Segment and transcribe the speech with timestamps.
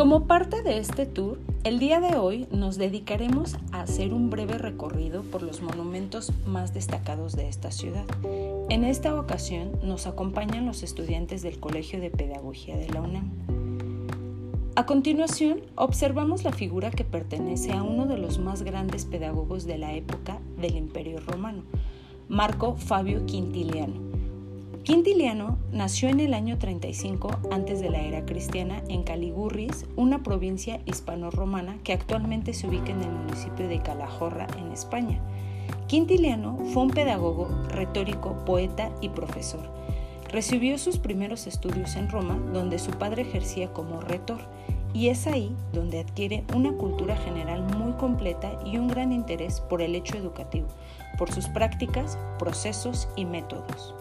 [0.00, 4.56] Como parte de este tour, el día de hoy nos dedicaremos a hacer un breve
[4.56, 8.06] recorrido por los monumentos más destacados de esta ciudad.
[8.70, 13.30] En esta ocasión nos acompañan los estudiantes del Colegio de Pedagogía de la UNAM.
[14.74, 19.76] A continuación, observamos la figura que pertenece a uno de los más grandes pedagogos de
[19.76, 21.62] la época del Imperio Romano,
[22.26, 24.09] Marco Fabio Quintiliano
[24.82, 30.80] Quintiliano nació en el año 35 antes de la era cristiana en Caligurris, una provincia
[30.86, 35.20] hispano-romana que actualmente se ubica en el municipio de Calahorra, en España.
[35.86, 39.68] Quintiliano fue un pedagogo, retórico, poeta y profesor.
[40.30, 44.40] Recibió sus primeros estudios en Roma, donde su padre ejercía como retor,
[44.94, 49.82] y es ahí donde adquiere una cultura general muy completa y un gran interés por
[49.82, 50.68] el hecho educativo,
[51.18, 53.94] por sus prácticas, procesos y métodos.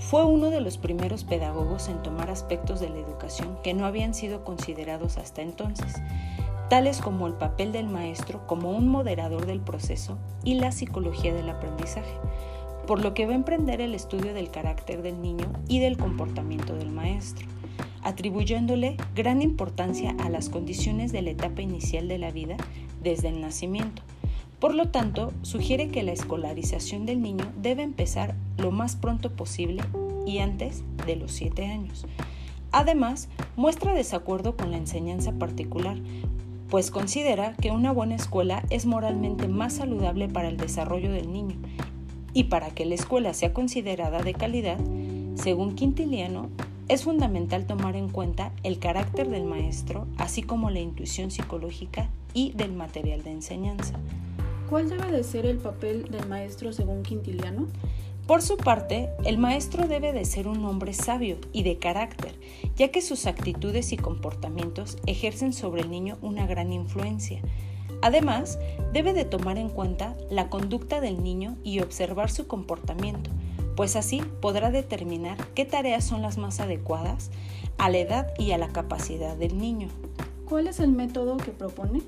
[0.00, 4.14] Fue uno de los primeros pedagogos en tomar aspectos de la educación que no habían
[4.14, 5.94] sido considerados hasta entonces,
[6.70, 11.50] tales como el papel del maestro como un moderador del proceso y la psicología del
[11.50, 12.14] aprendizaje,
[12.86, 16.74] por lo que va a emprender el estudio del carácter del niño y del comportamiento
[16.74, 17.46] del maestro,
[18.02, 22.56] atribuyéndole gran importancia a las condiciones de la etapa inicial de la vida
[23.02, 24.02] desde el nacimiento.
[24.60, 29.82] Por lo tanto, sugiere que la escolarización del niño debe empezar lo más pronto posible
[30.26, 32.06] y antes de los 7 años.
[32.70, 35.96] Además, muestra desacuerdo con la enseñanza particular,
[36.68, 41.56] pues considera que una buena escuela es moralmente más saludable para el desarrollo del niño
[42.34, 44.78] y para que la escuela sea considerada de calidad,
[45.34, 46.48] según Quintiliano,
[46.88, 52.52] es fundamental tomar en cuenta el carácter del maestro, así como la intuición psicológica y
[52.52, 53.94] del material de enseñanza.
[54.70, 57.66] ¿Cuál debe de ser el papel del maestro según Quintiliano?
[58.28, 62.36] Por su parte, el maestro debe de ser un hombre sabio y de carácter,
[62.76, 67.42] ya que sus actitudes y comportamientos ejercen sobre el niño una gran influencia.
[68.00, 68.60] Además,
[68.92, 73.32] debe de tomar en cuenta la conducta del niño y observar su comportamiento,
[73.74, 77.32] pues así podrá determinar qué tareas son las más adecuadas
[77.76, 79.88] a la edad y a la capacidad del niño.
[80.48, 82.02] ¿Cuál es el método que propone?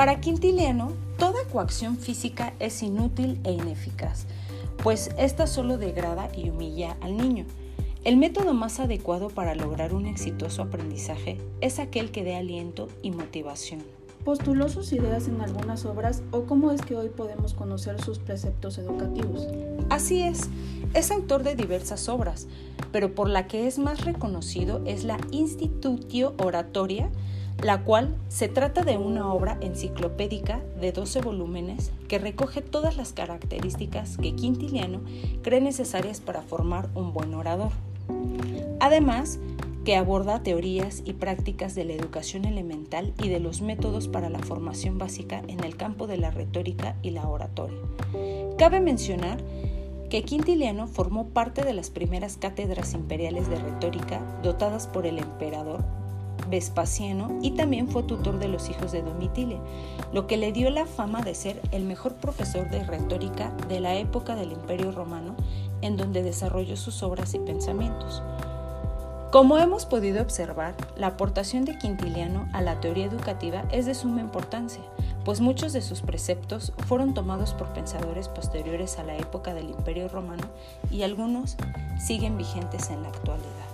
[0.00, 4.24] Para Quintiliano, toda coacción física es inútil e ineficaz
[4.82, 7.44] pues esta solo degrada y humilla al niño.
[8.02, 13.10] El método más adecuado para lograr un exitoso aprendizaje es aquel que dé aliento y
[13.10, 13.82] motivación.
[14.24, 18.78] ¿Postuló sus ideas en algunas obras o cómo es que hoy podemos conocer sus preceptos
[18.78, 19.48] educativos?
[19.90, 20.48] Así es,
[20.94, 22.48] es autor de diversas obras,
[22.90, 27.10] pero por la que es más reconocido es la Institutio Oratoria,
[27.62, 33.12] la cual se trata de una obra enciclopédica de 12 volúmenes que recoge todas las
[33.12, 35.00] características que Quintiliano
[35.42, 37.72] cree necesarias para formar un buen orador.
[38.80, 39.38] Además,
[39.84, 44.38] que aborda teorías y prácticas de la educación elemental y de los métodos para la
[44.38, 47.78] formación básica en el campo de la retórica y la oratoria.
[48.58, 49.38] Cabe mencionar
[50.10, 55.84] que Quintiliano formó parte de las primeras cátedras imperiales de retórica dotadas por el emperador
[56.50, 59.58] Vespasiano y también fue tutor de los hijos de Domitile,
[60.12, 63.94] lo que le dio la fama de ser el mejor profesor de retórica de la
[63.94, 65.36] época del Imperio Romano,
[65.80, 68.22] en donde desarrolló sus obras y pensamientos.
[69.30, 74.20] Como hemos podido observar, la aportación de Quintiliano a la teoría educativa es de suma
[74.20, 74.82] importancia,
[75.24, 80.08] pues muchos de sus preceptos fueron tomados por pensadores posteriores a la época del Imperio
[80.08, 80.42] Romano
[80.90, 81.56] y algunos
[82.04, 83.69] siguen vigentes en la actualidad.